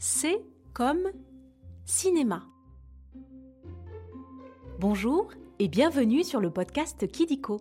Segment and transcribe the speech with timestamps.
[0.00, 0.40] C
[0.74, 1.10] comme
[1.84, 2.44] cinéma.
[4.78, 7.60] Bonjour et bienvenue sur le podcast Kidiko.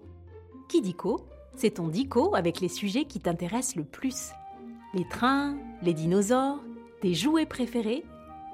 [0.70, 4.30] Kidiko, c'est ton dico avec les sujets qui t'intéressent le plus.
[4.94, 6.64] Les trains, les dinosaures,
[7.02, 8.06] tes jouets préférés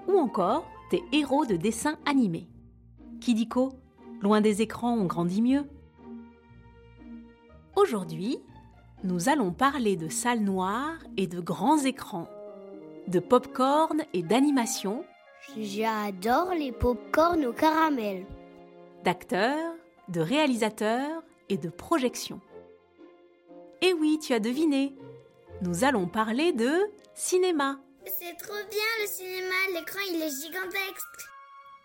[0.08, 2.48] ou encore tes héros de dessins animés.
[3.20, 3.74] Kidiko,
[4.22, 5.66] loin des écrans, on grandit mieux.
[7.76, 8.38] Aujourd'hui,
[9.04, 12.30] nous allons parler de salles noires et de grands écrans,
[13.08, 15.06] de pop-corn et d'animation,
[15.60, 18.26] J'adore les pop-corn au caramel.
[19.04, 19.74] d'acteurs,
[20.08, 22.40] de réalisateurs et de projections.
[23.82, 24.96] Et oui, tu as deviné,
[25.62, 26.72] nous allons parler de
[27.14, 27.80] cinéma.
[28.06, 31.30] C'est trop bien le cinéma, l'écran il est gigantesque.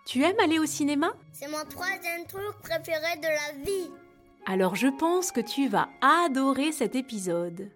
[0.06, 1.12] Tu aimes aller au cinéma?
[1.32, 3.90] C'est mon troisième truc préféré de la vie.
[4.46, 7.70] Alors je pense que tu vas adorer cet épisode.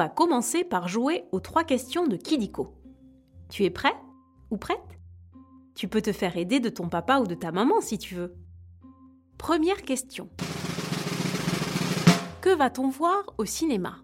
[0.00, 2.72] Va commencer par jouer aux trois questions de Kidiko.
[3.50, 3.94] Tu es prêt
[4.50, 4.98] ou prête?
[5.74, 8.34] Tu peux te faire aider de ton papa ou de ta maman si tu veux.
[9.36, 10.30] Première question.
[12.40, 13.98] Que va-t-on voir au cinéma?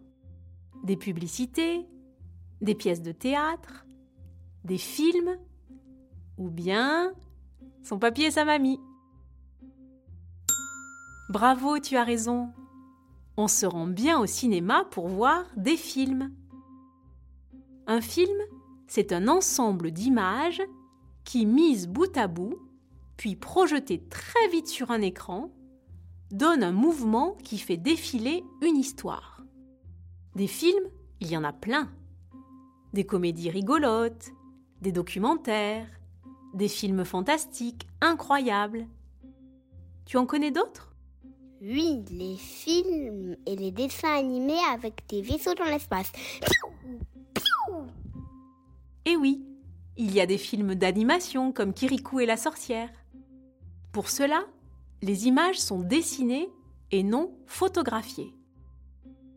[0.84, 1.88] Des publicités
[2.60, 3.86] Des pièces de théâtre
[4.64, 5.38] Des films
[6.36, 7.14] ou bien
[7.82, 8.80] son papy et sa mamie?
[11.30, 12.52] Bravo, tu as raison.
[13.36, 16.32] On se rend bien au cinéma pour voir des films.
[17.86, 18.38] Un film,
[18.86, 20.62] c'est un ensemble d'images
[21.24, 22.58] qui, mises bout à bout,
[23.16, 25.50] puis projetées très vite sur un écran,
[26.30, 29.42] donnent un mouvement qui fait défiler une histoire.
[30.34, 30.88] Des films,
[31.20, 31.90] il y en a plein.
[32.94, 34.32] Des comédies rigolotes,
[34.80, 35.88] des documentaires,
[36.54, 38.86] des films fantastiques, incroyables.
[40.06, 40.95] Tu en connais d'autres?
[41.62, 46.12] Oui, les films et les dessins animés avec des vaisseaux dans l'espace.
[49.06, 49.42] Eh oui,
[49.96, 52.90] il y a des films d'animation comme Kirikou et la sorcière.
[53.92, 54.44] Pour cela,
[55.00, 56.50] les images sont dessinées
[56.90, 58.34] et non photographiées.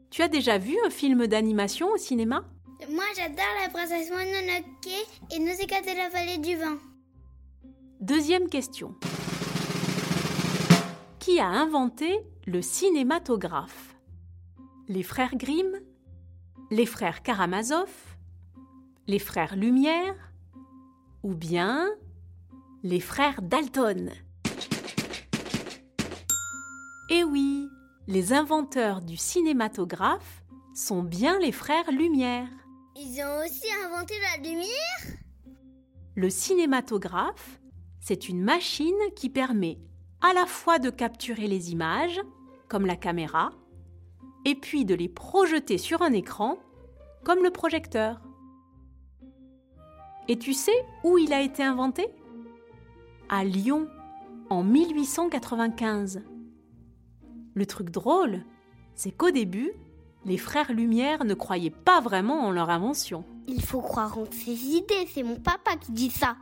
[0.09, 2.43] Tu as déjà vu un film d'animation au cinéma?
[2.89, 6.77] Moi j'adore la princesse Mononoke et Nausicaa de la vallée du vent.
[8.01, 8.95] Deuxième question.
[11.19, 13.97] Qui a inventé le cinématographe?
[14.87, 15.77] Les frères Grimm?
[16.71, 17.89] Les frères Karamazov?
[19.05, 20.15] Les frères Lumière?
[21.23, 21.89] Ou bien
[22.83, 24.11] les frères Dalton?
[27.09, 27.67] Eh oui,
[28.07, 32.47] les inventeurs du cinématographe sont bien les frères Lumière.
[32.95, 35.19] Ils ont aussi inventé la lumière?
[36.15, 37.59] Le cinématographe,
[37.99, 39.79] c'est une machine qui permet
[40.21, 42.19] à la fois de capturer les images,
[42.67, 43.51] comme la caméra,
[44.45, 46.57] et puis de les projeter sur un écran,
[47.23, 48.21] comme le projecteur.
[50.27, 52.07] Et tu sais où il a été inventé?
[53.29, 53.87] À Lyon,
[54.49, 56.21] en 1895.
[57.53, 58.43] Le truc drôle,
[58.95, 59.71] c'est qu'au début,
[60.25, 63.23] les frères Lumière ne croyaient pas vraiment en leur invention.
[63.47, 66.37] Il faut croire en ses idées, c'est mon papa qui dit ça.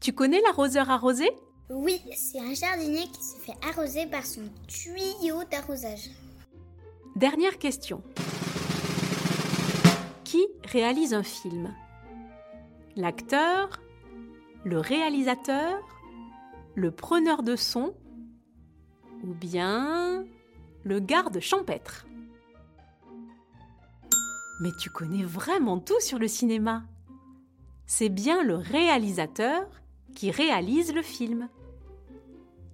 [0.00, 1.30] Tu connais l'arroseur arrosé?
[1.68, 6.10] Oui, c'est un jardinier qui se fait arroser par son tuyau d'arrosage.
[7.16, 8.02] Dernière question.
[10.22, 11.74] Qui réalise un film?
[12.94, 13.82] L'acteur
[14.64, 15.82] Le réalisateur
[16.76, 17.94] Le preneur de son
[19.24, 20.24] Ou bien
[20.84, 22.06] le garde champêtre?
[24.60, 26.84] Mais tu connais vraiment tout sur le cinéma.
[27.86, 29.66] C'est bien le réalisateur
[30.14, 31.48] qui réalise le film.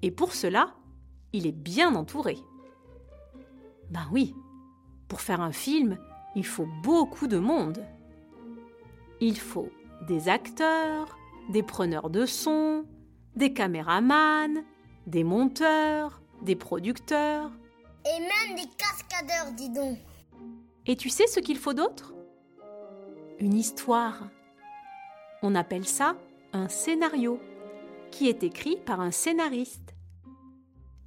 [0.02, 0.74] Et pour cela,
[1.32, 2.38] il est bien entouré.
[3.90, 4.34] Ben oui,
[5.08, 5.98] pour faire un film,
[6.34, 7.84] il faut beaucoup de monde.
[9.20, 9.70] Il faut
[10.08, 11.16] des acteurs,
[11.50, 12.84] des preneurs de son,
[13.36, 14.64] des caméramans,
[15.06, 17.50] des monteurs, des producteurs.
[18.04, 19.98] Et même des cascadeurs, dis donc.
[20.86, 22.14] Et tu sais ce qu'il faut d'autre?
[23.38, 24.28] Une histoire.
[25.42, 26.16] On appelle ça
[26.52, 27.40] un scénario,
[28.10, 29.91] qui est écrit par un scénariste.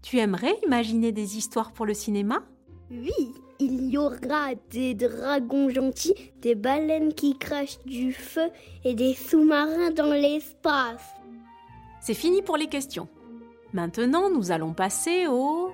[0.06, 2.44] Tu aimerais imaginer des histoires pour le cinéma?
[2.92, 8.52] Oui, il y aura des dragons gentils, des baleines qui crachent du feu
[8.84, 11.02] et des sous-marins dans l'espace.
[12.02, 13.08] C'est fini pour les questions.
[13.74, 15.72] Maintenant, nous allons passer au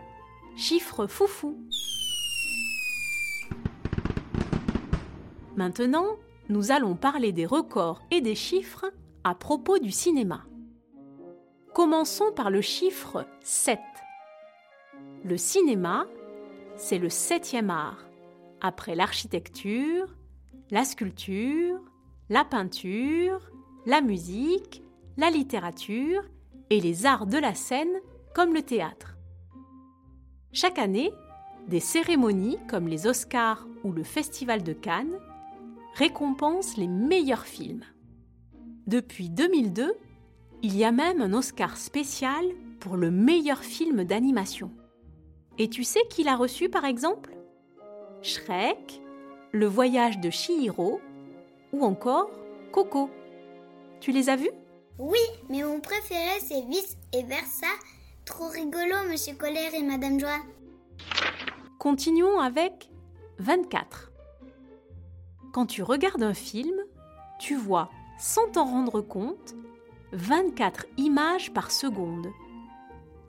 [0.55, 1.57] chiffre foufou.
[5.57, 6.07] Maintenant,
[6.47, 8.93] nous allons parler des records et des chiffres
[9.25, 10.45] à propos du cinéma.
[11.73, 13.77] Commençons par le chiffre 7.
[15.23, 16.05] Le cinéma,
[16.75, 18.07] c'est le septième art.
[18.63, 20.15] après l'architecture,
[20.69, 21.81] la sculpture,
[22.29, 23.51] la peinture,
[23.85, 24.83] la musique,
[25.17, 26.23] la littérature
[26.69, 27.99] et les arts de la scène
[28.35, 29.17] comme le théâtre.
[30.53, 31.11] Chaque année,
[31.67, 35.19] des cérémonies comme les Oscars ou le Festival de Cannes
[35.95, 37.83] récompensent les meilleurs films.
[38.87, 39.93] Depuis 2002,
[40.63, 42.45] il y a même un Oscar spécial
[42.79, 44.71] pour le meilleur film d'animation.
[45.61, 47.37] Et tu sais qui l'a reçu par exemple?
[48.23, 48.99] Shrek,
[49.51, 50.99] Le voyage de Chihiro
[51.71, 52.31] ou encore
[52.71, 53.11] Coco.
[53.99, 54.49] Tu les as vus?
[54.97, 55.19] Oui,
[55.49, 57.67] mais mon préféré c'est Vice et Versa.
[58.25, 60.39] Trop rigolo, Monsieur Colère et Madame Joie.
[61.77, 62.89] Continuons avec
[63.37, 64.11] 24.
[65.53, 66.73] Quand tu regardes un film,
[67.39, 69.53] tu vois, sans t'en rendre compte,
[70.13, 72.31] 24 images par seconde,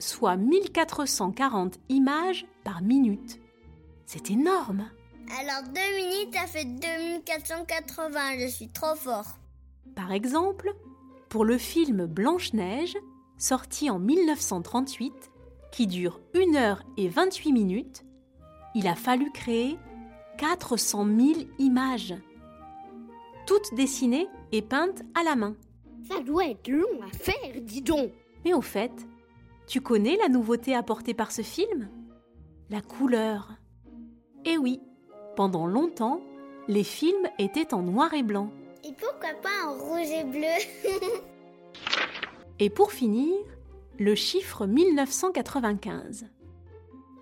[0.03, 3.39] soit 1440 images par minute.
[4.05, 4.89] C'est énorme.
[5.39, 9.37] Alors deux minutes, ça fait 2480, je suis trop fort.
[9.95, 10.73] Par exemple,
[11.29, 12.97] pour le film Blanche-Neige,
[13.37, 15.13] sorti en 1938,
[15.71, 18.03] qui dure 1 heure et 28 minutes,
[18.75, 19.77] il a fallu créer
[20.37, 21.19] 400 000
[21.59, 22.15] images,
[23.47, 25.55] toutes dessinées et peintes à la main.
[26.09, 28.11] Ça doit être long à faire, dis donc.
[28.43, 28.91] Mais au fait,
[29.67, 31.89] tu connais la nouveauté apportée par ce film?
[32.69, 33.53] La couleur.
[34.45, 34.81] Eh oui,
[35.35, 36.21] pendant longtemps,
[36.67, 38.51] les films étaient en noir et blanc.
[38.83, 40.91] Et pourquoi pas en rouge et bleu?
[42.59, 43.35] Et pour finir,
[43.99, 46.27] le chiffre 1995.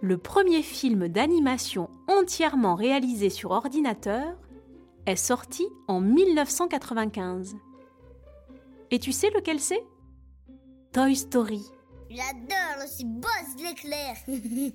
[0.02, 4.36] Le premier film d'animation entièrement réalisé sur ordinateur
[5.06, 7.56] est sorti en 1995.
[8.92, 9.84] Et tu sais lequel c'est?
[10.92, 11.72] Toy Story.
[12.14, 14.18] J'adore, c'est Buzz l'éclair.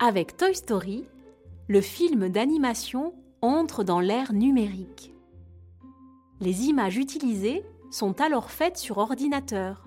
[0.00, 1.04] Avec Toy Story,
[1.68, 5.14] le film d'animation entre dans l'ère numérique.
[6.40, 9.86] Les images utilisées sont alors faites sur ordinateur.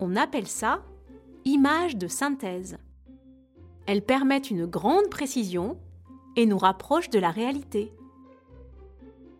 [0.00, 0.82] On appelle ça
[1.44, 2.76] images de synthèse.
[3.86, 5.78] Elles permettent une grande précision
[6.34, 7.92] et nous rapprochent de la réalité.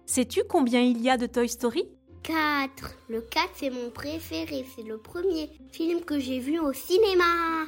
[0.06, 1.88] Sais-tu combien il y a de Toy Story?
[2.28, 2.94] 4.
[3.08, 4.66] Le 4, c'est mon préféré.
[4.76, 7.64] C'est le premier film que j'ai vu au cinéma.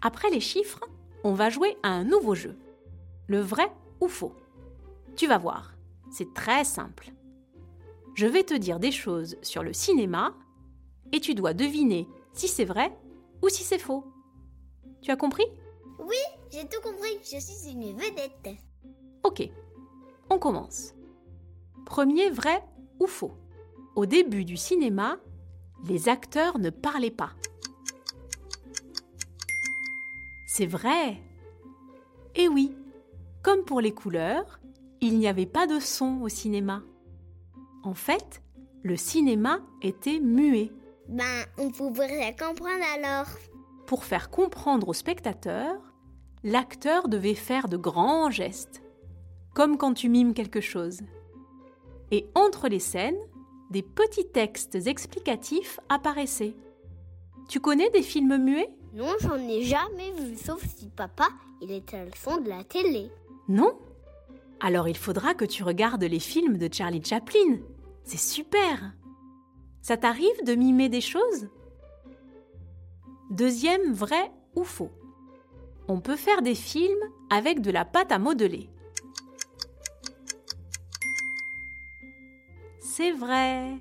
[0.00, 0.88] Après les chiffres,
[1.24, 2.56] on va jouer à un nouveau jeu.
[3.26, 4.36] Le vrai ou faux.
[5.16, 5.74] Tu vas voir,
[6.12, 7.12] c'est très simple.
[8.14, 10.32] Je vais te dire des choses sur le cinéma
[11.10, 12.96] et tu dois deviner si c'est vrai
[13.42, 14.04] ou si c'est faux.
[15.02, 15.46] Tu as compris?
[15.98, 16.22] Oui,
[16.52, 17.18] j'ai tout compris.
[17.24, 18.56] Je suis une vedette.
[19.24, 19.42] Ok,
[20.30, 20.94] on commence.
[21.84, 22.62] Premier vrai
[23.00, 23.32] ou faux
[23.96, 25.18] Au début du cinéma,
[25.86, 27.30] les acteurs ne parlaient pas.
[30.46, 31.22] C'est vrai.
[32.34, 32.76] Eh oui,
[33.42, 34.60] comme pour les couleurs,
[35.00, 36.82] il n'y avait pas de son au cinéma.
[37.84, 38.42] En fait,
[38.82, 40.72] le cinéma était muet.
[41.08, 43.26] Ben, on pouvait rien comprendre alors.
[43.86, 45.76] Pour faire comprendre au spectateur,
[46.42, 48.82] l'acteur devait faire de grands gestes,
[49.54, 51.00] comme quand tu mimes quelque chose.
[52.10, 53.18] Et entre les scènes,
[53.70, 56.54] des petits textes explicatifs apparaissaient.
[57.48, 58.70] Tu connais des films muets?
[58.94, 61.28] Non, j'en ai jamais vu, sauf si papa,
[61.60, 63.10] il était à le son de la télé.
[63.48, 63.72] Non?
[64.60, 67.58] Alors il faudra que tu regardes les films de Charlie Chaplin.
[68.02, 68.92] C'est super
[69.82, 71.48] Ça t'arrive de mimer des choses?
[73.30, 74.90] Deuxième vrai ou faux
[75.86, 78.70] On peut faire des films avec de la pâte à modeler.
[82.98, 83.78] C'est vrai.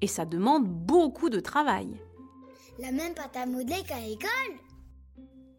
[0.00, 2.00] Et ça demande beaucoup de travail.
[2.78, 4.56] La même pâte à modeler qu'à l'école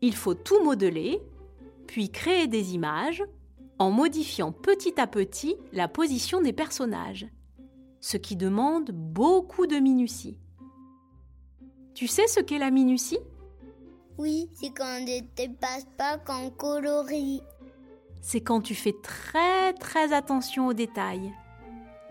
[0.01, 1.21] Il faut tout modeler,
[1.85, 3.23] puis créer des images
[3.77, 7.27] en modifiant petit à petit la position des personnages,
[8.01, 10.39] ce qui demande beaucoup de minutie.
[11.93, 13.19] Tu sais ce qu'est la minutie?
[14.17, 17.43] Oui, c'est quand on ne dépasse pas qu'en coloris.
[18.21, 21.31] C'est quand tu fais très très attention aux détails,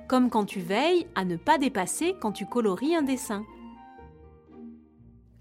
[0.09, 3.44] comme quand tu veilles à ne pas dépasser quand tu colories un dessin.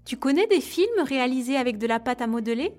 [0.04, 2.74] Tu connais des films réalisés avec de la pâte à modeler?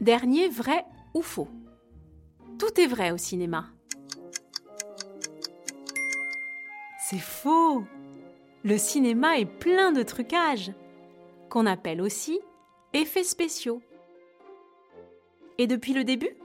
[0.00, 0.84] Dernier vrai
[1.14, 1.48] ou faux?
[2.58, 3.66] Tout est vrai au cinéma.
[7.00, 7.84] C'est faux
[8.62, 10.72] Le cinéma est plein de trucages,
[11.50, 12.40] qu'on appelle aussi
[12.92, 13.82] effets spéciaux.
[15.58, 16.36] Et depuis le début?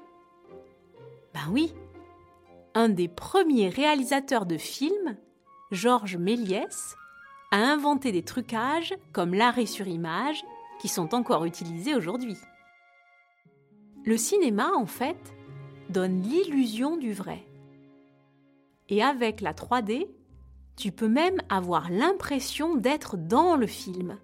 [1.33, 1.73] Ben oui
[2.75, 5.17] Un des premiers réalisateurs de films,
[5.71, 6.95] Georges Méliès,
[7.51, 10.43] a inventé des trucages comme l'arrêt sur image
[10.79, 12.37] qui sont encore utilisés aujourd'hui.
[14.05, 15.33] Le cinéma, en fait,
[15.89, 17.43] donne l'illusion du vrai.
[18.87, 20.07] Et avec la 3D,
[20.75, 24.17] tu peux même avoir l'impression d'être dans le film.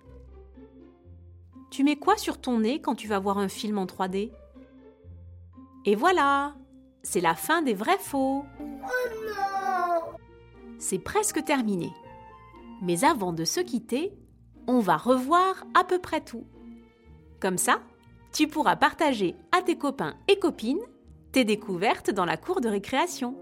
[1.72, 4.32] Tu mets quoi sur ton nez quand tu vas voir un film en 3D
[5.86, 6.56] Et voilà,
[7.06, 8.44] c'est la fin des vrais faux.
[8.60, 8.66] Oh
[9.28, 10.18] non
[10.80, 11.92] C'est presque terminé.
[12.82, 14.12] Mais avant de se quitter,
[14.68, 16.46] on va revoir à peu près tout.
[17.40, 17.80] Comme ça,
[18.34, 20.82] tu pourras partager à tes copains et copines
[21.32, 23.38] tes découvertes dans la cour de récréation.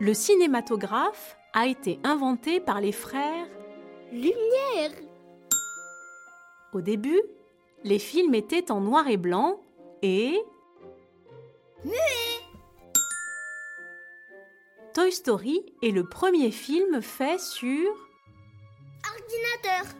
[0.00, 3.46] Le cinématographe a été inventé par les frères.
[4.10, 4.92] Lumière
[6.72, 7.22] Au début,
[7.84, 9.60] les films étaient en noir et blanc
[10.02, 10.36] et...
[14.94, 17.88] Toy Story est le premier film fait sur...
[19.04, 19.94] Ordinateur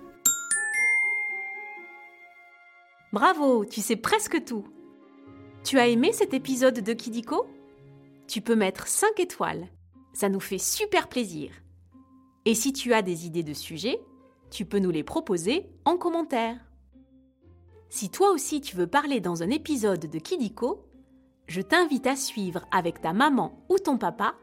[3.13, 4.67] Bravo, tu sais presque tout.
[5.63, 7.47] Tu as aimé cet épisode de Kidiko?
[8.27, 9.69] Tu peux mettre 5 étoiles.
[10.13, 11.53] Ça nous fait super plaisir.
[12.45, 14.01] Et si tu as des idées de sujets,
[14.51, 16.59] tu peux nous les proposer en commentaire.
[17.89, 20.88] Si toi aussi tu veux parler dans un épisode de Kidiko,
[21.49, 24.35] je t'invite à suivre avec ta maman ou ton papa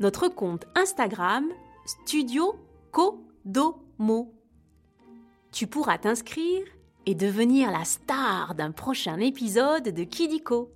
[0.00, 1.46] notre compte Instagram
[1.84, 2.54] Studio
[2.90, 4.32] Kodomo.
[5.52, 6.64] Tu pourras t'inscrire
[7.06, 10.70] et devenir la star d'un prochain épisode de Kidiko.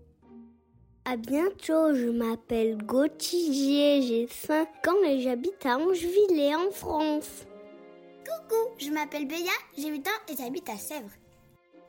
[1.04, 7.46] À bientôt, je m'appelle Gauthier, j'ai 5 ans et j'habite à Angeville en France.
[8.26, 11.08] Coucou, je m'appelle Béa, j'ai 8 ans et j'habite à Sèvres.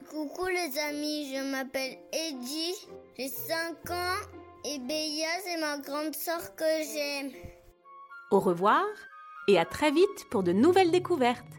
[0.09, 2.73] Coucou les amis, je m'appelle Eddie,
[3.15, 4.27] j'ai 5 ans
[4.65, 7.31] et Béa c'est ma grande sœur que j'aime.
[8.31, 8.85] Au revoir
[9.47, 11.58] et à très vite pour de nouvelles découvertes.